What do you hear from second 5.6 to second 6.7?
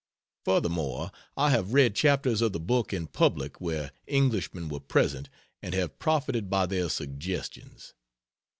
and have profited by